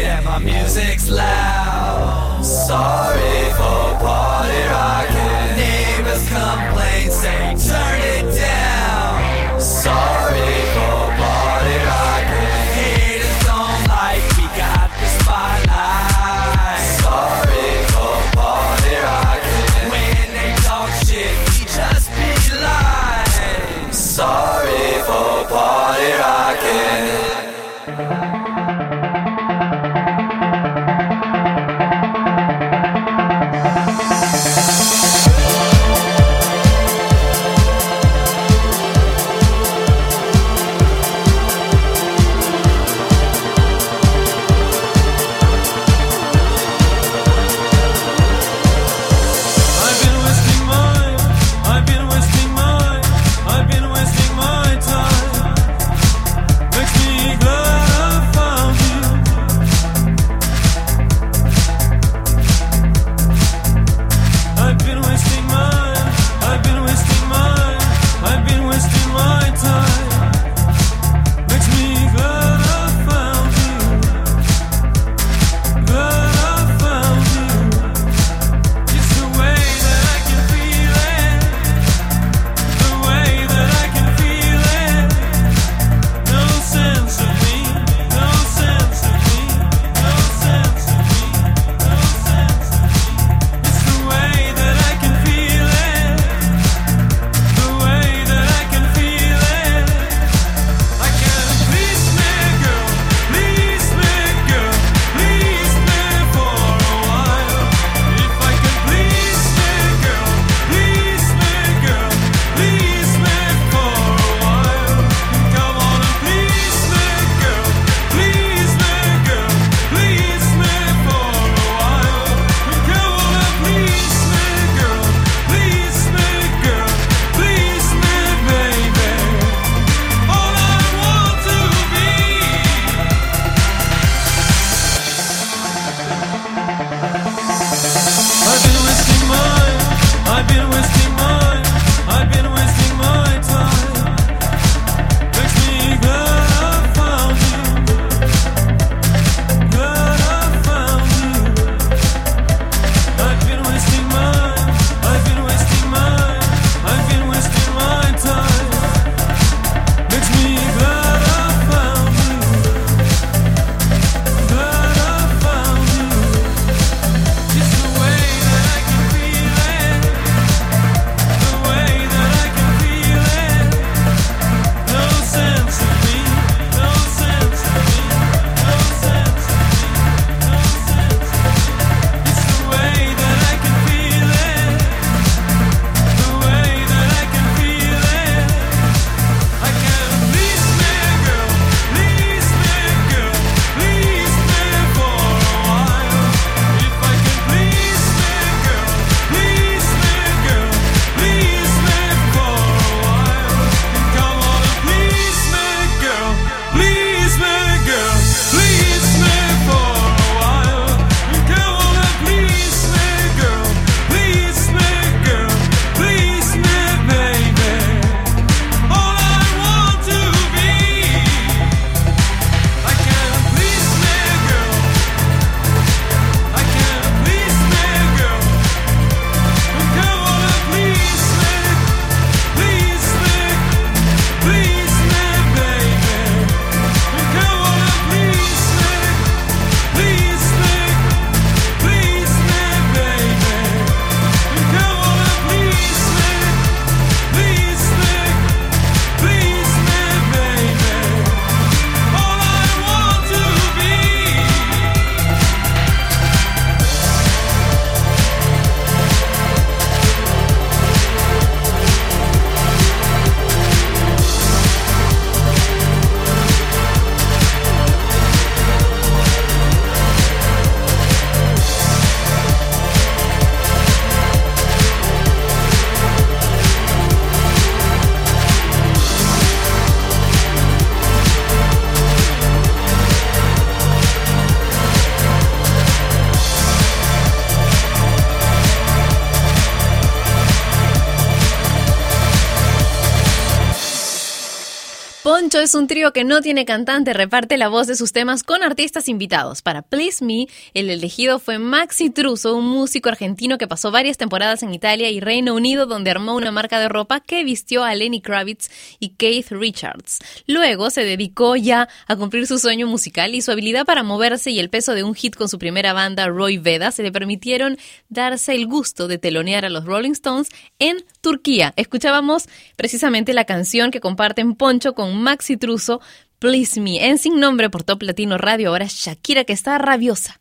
es 295.62 295.74
un 295.74 295.86
trío 295.86 296.12
que 296.12 296.24
no 296.24 296.40
tiene 296.40 296.64
cantante, 296.64 297.12
reparte 297.12 297.56
la 297.56 297.68
voz 297.68 297.86
de 297.86 297.94
sus 297.94 298.12
temas 298.12 298.42
con 298.42 298.62
artistas 298.62 299.08
invitados. 299.08 299.62
Para 299.62 299.82
Please 299.82 300.24
Me, 300.24 300.48
el 300.74 300.90
elegido 300.90 301.38
fue 301.38 301.58
Maxi 301.58 302.10
Truso, 302.10 302.56
un 302.56 302.66
músico 302.66 303.08
argentino 303.08 303.58
que 303.58 303.68
pasó 303.68 303.92
varias 303.92 304.18
temporadas 304.18 304.64
en 304.64 304.74
Italia 304.74 305.10
y 305.10 305.20
Reino 305.20 305.54
Unido, 305.54 305.86
donde 305.86 306.10
armó 306.10 306.34
una 306.34 306.50
marca 306.50 306.80
de 306.80 306.88
ropa 306.88 307.20
que 307.20 307.44
vistió 307.44 307.84
a 307.84 307.94
Lenny 307.94 308.20
Kravitz 308.20 308.70
y 308.98 309.10
Keith 309.10 309.50
Richards. 309.50 310.18
Luego 310.46 310.90
se 310.90 311.04
dedicó 311.04 311.54
ya 311.54 311.88
a 312.08 312.16
cumplir 312.16 312.46
su 312.48 312.58
sueño 312.58 312.88
musical 312.88 313.34
y 313.34 313.40
su 313.40 313.52
habilidad 313.52 313.86
para 313.86 314.02
moverse 314.02 314.50
y 314.50 314.58
el 314.58 314.68
peso 314.68 314.94
de 314.94 315.04
un 315.04 315.14
hit 315.14 315.36
con 315.36 315.48
su 315.48 315.58
primera 315.58 315.92
banda, 315.92 316.26
Roy 316.26 316.58
Veda, 316.58 316.90
se 316.90 317.04
le 317.04 317.12
permitieron 317.12 317.78
darse 318.08 318.54
el 318.54 318.66
gusto 318.66 319.06
de 319.06 319.18
telonear 319.18 319.64
a 319.64 319.70
los 319.70 319.84
Rolling 319.84 320.12
Stones 320.12 320.48
en 320.80 321.04
Turquía. 321.20 321.72
Escuchábamos 321.76 322.48
precisamente 322.76 323.32
la 323.32 323.44
canción 323.44 323.92
que 323.92 324.00
comparten 324.00 324.56
Poncho 324.56 324.94
con 324.94 325.22
Maxi 325.22 325.51
Citruso, 325.52 326.00
Please 326.38 326.80
Me. 326.80 327.08
En 327.08 327.18
Sin 327.18 327.38
Nombre 327.38 327.68
por 327.68 327.84
Top 327.84 328.02
Latino 328.02 328.38
Radio, 328.38 328.70
ahora 328.70 328.86
Shakira 328.88 329.44
que 329.44 329.52
está 329.52 329.76
rabiosa. 329.78 330.40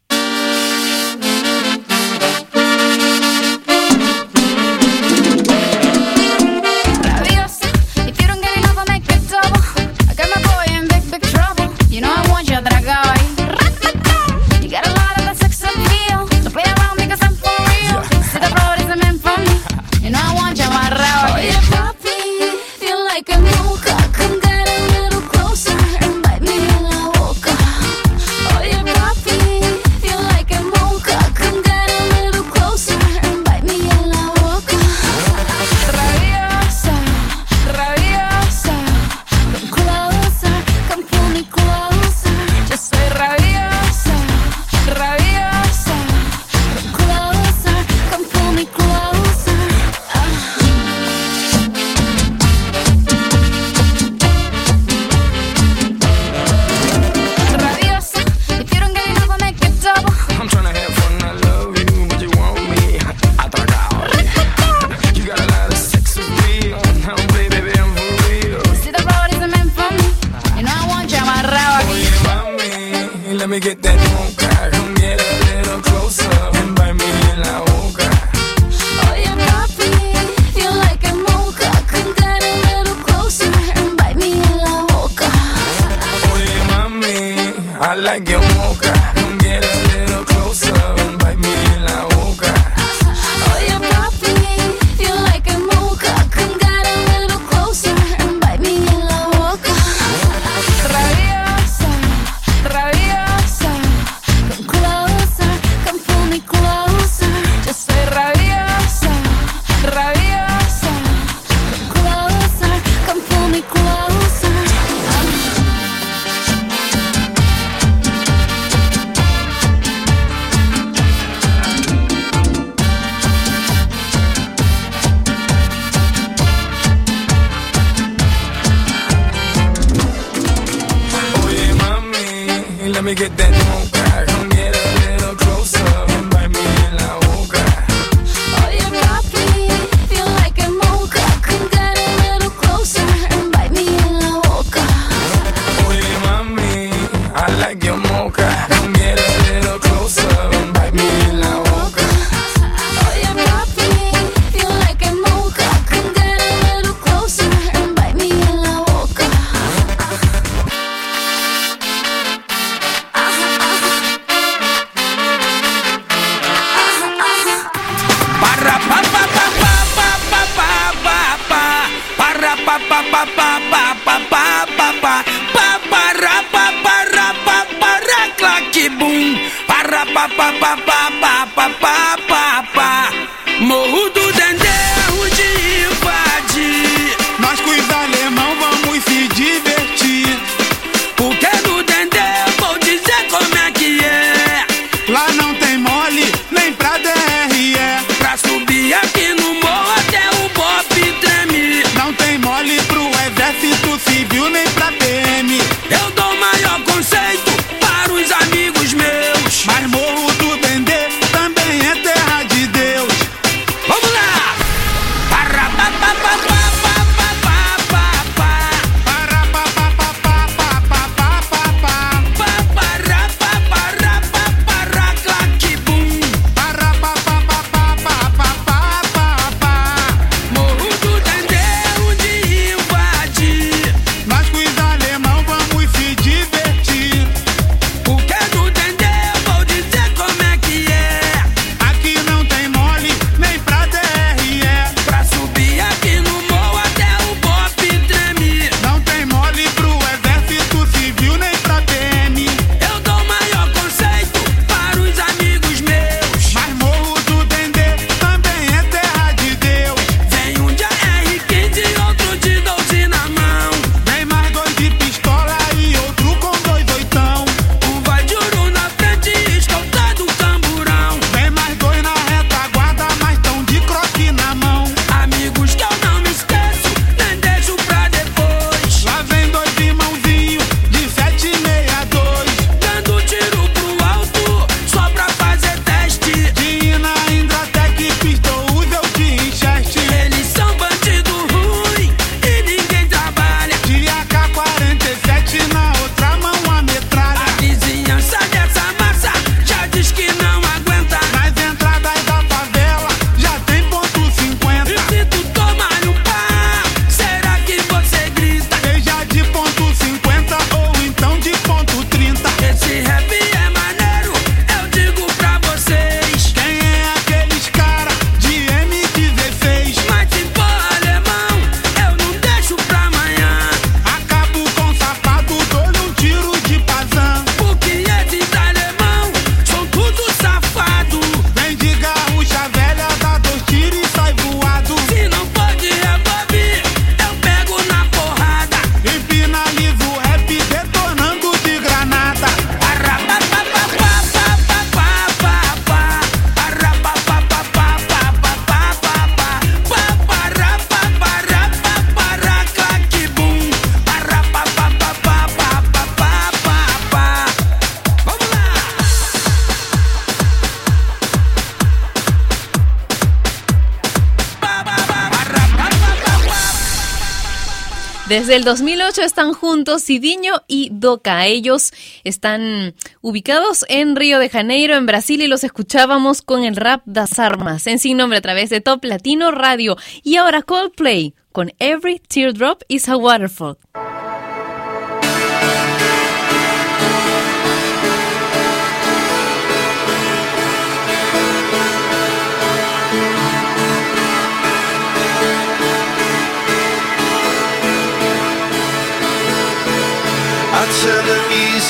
Desde 368.32 368.56
el 368.56 368.64
2008 368.64 369.24
están 369.24 369.52
juntos 369.52 370.04
Sidiño 370.04 370.62
y 370.66 370.88
Doca. 370.94 371.48
Ellos 371.48 371.92
están 372.24 372.96
ubicados 373.20 373.84
en 373.90 374.16
Río 374.16 374.40
de 374.40 374.48
Janeiro, 374.48 374.96
en 374.96 375.06
Brasil, 375.06 375.42
y 375.42 375.48
los 375.48 375.66
escuchábamos 375.66 376.42
con 376.42 376.64
el 376.64 376.78
rap 376.78 377.02
Das 377.04 377.40
Armas, 377.40 377.88
en 377.88 378.00
sin 378.00 378.16
nombre 378.16 378.38
a 378.38 378.42
través 378.42 378.70
de 378.70 378.80
Top 378.80 379.04
Latino 379.04 379.52
Radio. 379.52 379.98
Y 380.24 380.38
ahora 380.38 380.62
Coldplay 380.62 381.36
con 381.52 381.74
Every 381.80 382.20
Teardrop 382.20 382.84
is 382.88 383.10
a 383.10 383.18
Waterfall. 383.18 383.78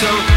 so 0.00 0.29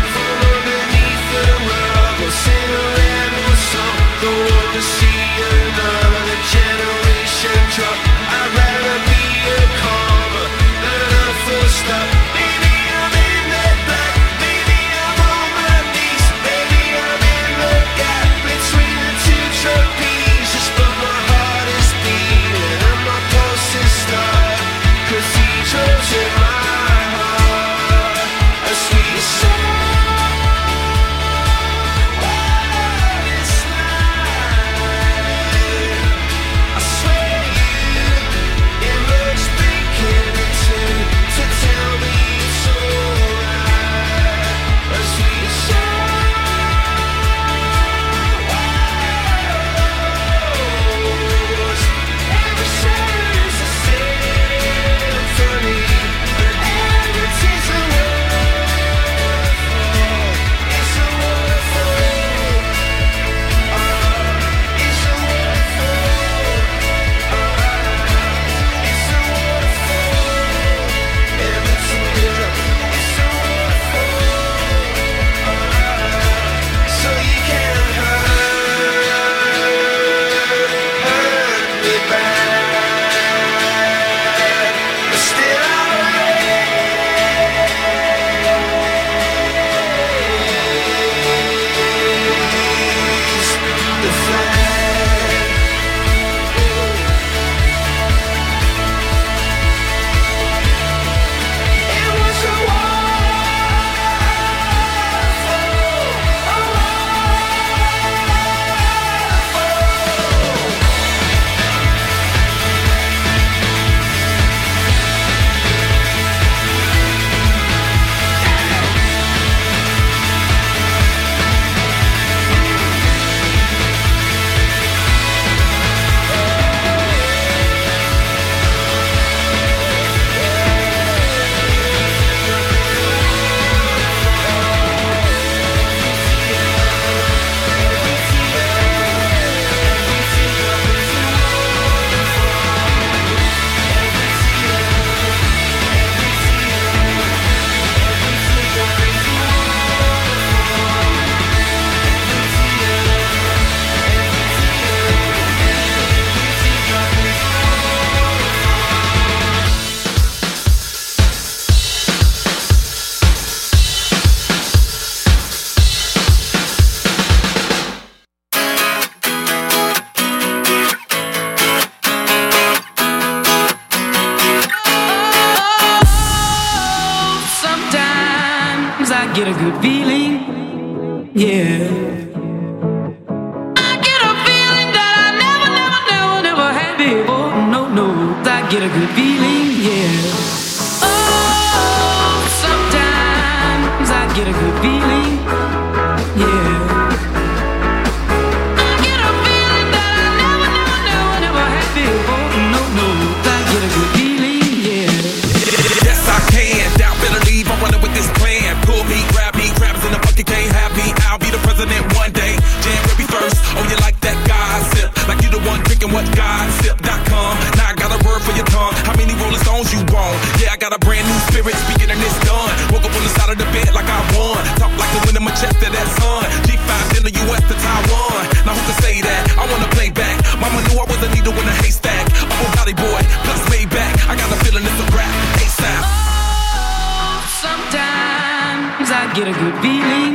get 239.36 239.48
a 239.48 239.52
good 239.52 239.82
feeling, 239.82 240.33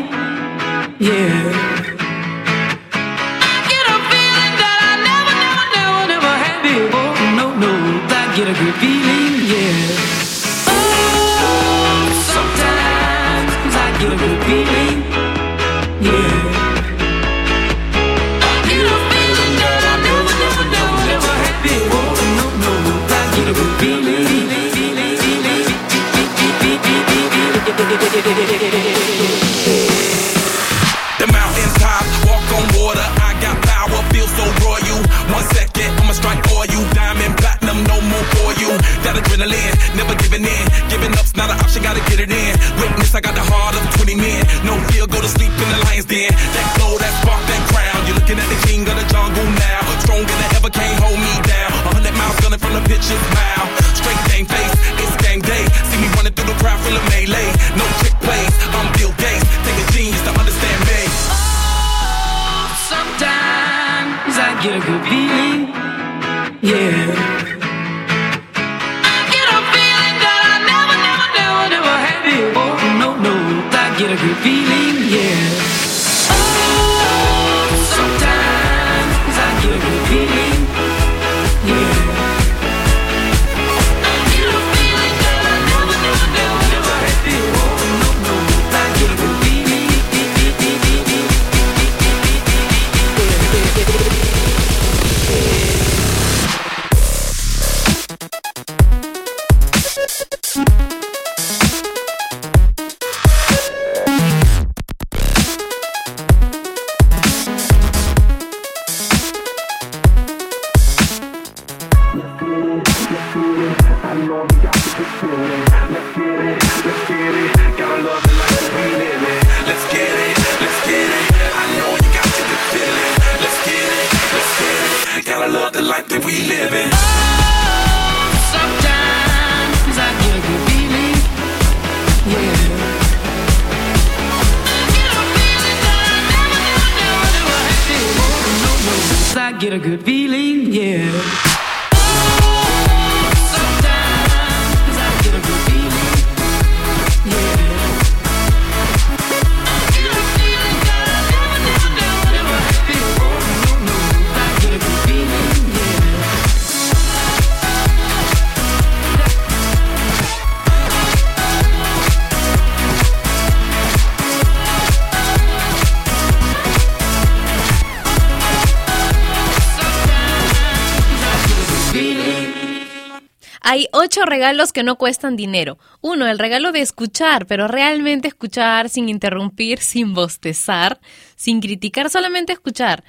ocho 174.08 174.24
regalos 174.24 174.72
que 174.72 174.82
no 174.82 174.96
cuestan 174.96 175.36
dinero. 175.36 175.76
Uno, 176.00 176.26
el 176.26 176.38
regalo 176.38 176.72
de 176.72 176.80
escuchar, 176.80 177.46
pero 177.46 177.68
realmente 177.68 178.26
escuchar 178.26 178.88
sin 178.88 179.10
interrumpir, 179.10 179.80
sin 179.80 180.14
bostezar, 180.14 180.98
sin 181.36 181.60
criticar, 181.60 182.08
solamente 182.08 182.54
escuchar. 182.54 183.04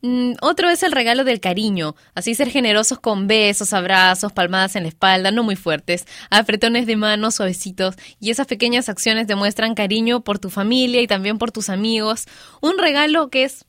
Mm, 0.00 0.32
otro 0.40 0.70
es 0.70 0.82
el 0.82 0.92
regalo 0.92 1.24
del 1.24 1.40
cariño, 1.40 1.94
así 2.14 2.34
ser 2.34 2.48
generosos 2.48 2.98
con 2.98 3.26
besos, 3.26 3.74
abrazos, 3.74 4.32
palmadas 4.32 4.76
en 4.76 4.84
la 4.84 4.88
espalda, 4.88 5.30
no 5.30 5.42
muy 5.42 5.56
fuertes, 5.56 6.06
apretones 6.30 6.86
de 6.86 6.96
manos 6.96 7.34
suavecitos 7.34 7.96
y 8.18 8.30
esas 8.30 8.46
pequeñas 8.46 8.88
acciones 8.88 9.26
demuestran 9.26 9.74
cariño 9.74 10.22
por 10.22 10.38
tu 10.38 10.48
familia 10.48 11.02
y 11.02 11.06
también 11.06 11.36
por 11.36 11.52
tus 11.52 11.68
amigos. 11.68 12.24
Un 12.62 12.78
regalo 12.78 13.28
que 13.28 13.44
es 13.44 13.66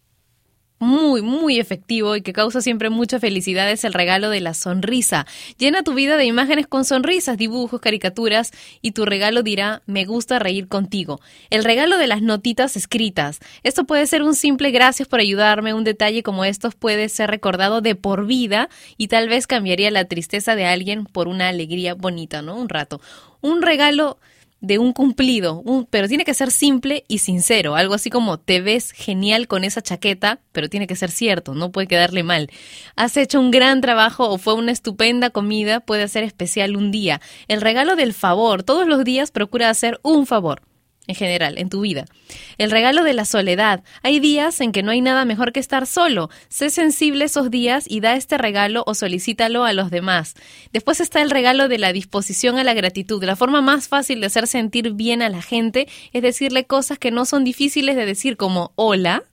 muy, 0.81 1.21
muy 1.21 1.59
efectivo 1.59 2.15
y 2.15 2.23
que 2.23 2.33
causa 2.33 2.59
siempre 2.59 2.89
mucha 2.89 3.19
felicidad 3.19 3.69
es 3.69 3.83
el 3.83 3.93
regalo 3.93 4.31
de 4.31 4.41
la 4.41 4.55
sonrisa. 4.55 5.27
Llena 5.59 5.83
tu 5.83 5.93
vida 5.93 6.17
de 6.17 6.25
imágenes 6.25 6.65
con 6.65 6.85
sonrisas, 6.85 7.37
dibujos, 7.37 7.79
caricaturas 7.79 8.51
y 8.81 8.91
tu 8.91 9.05
regalo 9.05 9.43
dirá 9.43 9.83
me 9.85 10.05
gusta 10.05 10.39
reír 10.39 10.67
contigo. 10.67 11.21
El 11.51 11.63
regalo 11.63 11.99
de 11.99 12.07
las 12.07 12.23
notitas 12.23 12.75
escritas. 12.75 13.39
Esto 13.61 13.85
puede 13.85 14.07
ser 14.07 14.23
un 14.23 14.33
simple 14.33 14.71
gracias 14.71 15.07
por 15.07 15.19
ayudarme, 15.19 15.75
un 15.75 15.83
detalle 15.83 16.23
como 16.23 16.45
estos 16.45 16.73
puede 16.73 17.09
ser 17.09 17.29
recordado 17.29 17.81
de 17.81 17.93
por 17.93 18.25
vida 18.25 18.67
y 18.97 19.07
tal 19.07 19.29
vez 19.29 19.45
cambiaría 19.45 19.91
la 19.91 20.05
tristeza 20.05 20.55
de 20.55 20.65
alguien 20.65 21.05
por 21.05 21.27
una 21.27 21.49
alegría 21.49 21.93
bonita, 21.93 22.41
¿no? 22.41 22.55
Un 22.55 22.69
rato. 22.69 22.99
Un 23.41 23.61
regalo 23.61 24.17
de 24.61 24.77
un 24.79 24.93
cumplido, 24.93 25.61
un- 25.65 25.85
pero 25.85 26.07
tiene 26.07 26.23
que 26.23 26.33
ser 26.35 26.51
simple 26.51 27.03
y 27.07 27.17
sincero, 27.17 27.75
algo 27.75 27.95
así 27.95 28.09
como 28.09 28.39
te 28.39 28.61
ves 28.61 28.91
genial 28.91 29.47
con 29.47 29.63
esa 29.63 29.81
chaqueta, 29.81 30.39
pero 30.51 30.69
tiene 30.69 30.87
que 30.87 30.95
ser 30.95 31.11
cierto, 31.11 31.53
no 31.55 31.71
puede 31.71 31.87
quedarle 31.87 32.23
mal. 32.23 32.49
Has 32.95 33.17
hecho 33.17 33.39
un 33.39 33.51
gran 33.51 33.81
trabajo 33.81 34.29
o 34.29 34.37
fue 34.37 34.53
una 34.53 34.71
estupenda 34.71 35.31
comida, 35.31 35.79
puede 35.79 36.07
ser 36.07 36.23
especial 36.23 36.77
un 36.77 36.91
día. 36.91 37.21
El 37.47 37.61
regalo 37.61 37.95
del 37.95 38.13
favor, 38.13 38.63
todos 38.63 38.87
los 38.87 39.03
días 39.03 39.31
procura 39.31 39.69
hacer 39.69 39.99
un 40.03 40.25
favor. 40.27 40.61
En 41.11 41.15
general, 41.15 41.57
en 41.57 41.67
tu 41.67 41.81
vida. 41.81 42.05
El 42.57 42.71
regalo 42.71 43.03
de 43.03 43.13
la 43.13 43.25
soledad. 43.25 43.83
Hay 44.01 44.21
días 44.21 44.61
en 44.61 44.71
que 44.71 44.81
no 44.81 44.91
hay 44.91 45.01
nada 45.01 45.25
mejor 45.25 45.51
que 45.51 45.59
estar 45.59 45.85
solo. 45.85 46.29
Sé 46.47 46.69
sensible 46.69 47.25
esos 47.25 47.51
días 47.51 47.83
y 47.85 47.99
da 47.99 48.15
este 48.15 48.37
regalo 48.37 48.85
o 48.87 48.95
solicítalo 48.95 49.65
a 49.65 49.73
los 49.73 49.91
demás. 49.91 50.35
Después 50.71 51.01
está 51.01 51.21
el 51.21 51.29
regalo 51.29 51.67
de 51.67 51.79
la 51.79 51.91
disposición 51.91 52.57
a 52.57 52.63
la 52.63 52.73
gratitud. 52.73 53.21
La 53.25 53.35
forma 53.35 53.59
más 53.61 53.89
fácil 53.89 54.21
de 54.21 54.27
hacer 54.27 54.47
sentir 54.47 54.93
bien 54.93 55.21
a 55.21 55.27
la 55.27 55.41
gente 55.41 55.89
es 56.13 56.21
decirle 56.21 56.63
cosas 56.63 56.97
que 56.97 57.11
no 57.11 57.25
son 57.25 57.43
difíciles 57.43 57.97
de 57.97 58.05
decir 58.05 58.37
como 58.37 58.71
hola 58.75 59.25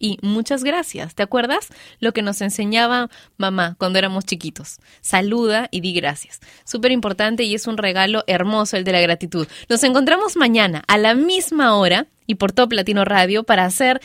y 0.00 0.18
muchas 0.22 0.64
gracias. 0.64 1.14
¿Te 1.14 1.22
acuerdas? 1.22 1.68
Lo 2.00 2.12
que 2.12 2.22
nos 2.22 2.40
enseñaba 2.40 3.08
mamá 3.36 3.76
cuando 3.78 4.00
éramos 4.00 4.24
chiquitos. 4.24 4.78
Saluda 5.02 5.68
y 5.70 5.82
di 5.82 5.92
gracias. 5.92 6.40
Súper 6.64 6.90
importante 6.90 7.44
y 7.44 7.54
es 7.54 7.68
un 7.68 7.76
regalo 7.76 8.24
hermoso 8.26 8.76
el 8.76 8.82
de 8.82 8.92
la 8.92 9.00
gratitud. 9.00 9.46
Nos 9.68 9.84
encontramos 9.84 10.36
mañana 10.36 10.82
a 10.88 10.98
la 10.98 11.14
misma 11.14 11.76
hora 11.76 12.06
y 12.26 12.36
por 12.36 12.50
Top 12.50 12.72
Latino 12.72 13.04
Radio 13.04 13.44
para 13.44 13.66
hacer 13.66 14.00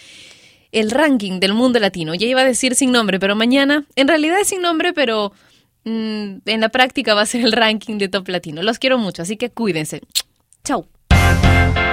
el 0.74 0.91
ranking 0.91 1.39
del 1.39 1.54
mundo 1.54 1.80
latino. 1.80 2.14
Ya 2.14 2.28
iba 2.28 2.41
a 2.41 2.46
decir 2.46 2.76
sin 2.76 2.91
nombre, 2.91 3.18
pero 3.18 3.36
mañana, 3.36 3.86
en 3.96 4.10
realidad 4.10 4.39
es 4.41 4.50
sin 4.50 4.62
nombre, 4.62 4.91
pero 4.91 5.32
mm, 5.86 6.38
en 6.46 6.62
la 6.62 6.70
práctica 6.70 7.14
va 7.14 7.22
a 7.22 7.26
ser 7.26 7.41
el 7.41 7.54
ranking 7.54 7.98
de 7.98 8.10
Top 8.10 8.28
Latino. 8.28 8.62
Los 8.62 8.78
quiero 8.78 8.98
mucho, 8.98 9.22
así 9.22 9.38
que 9.38 9.50
cuídense. 9.50 10.02
Chau. 10.66 10.88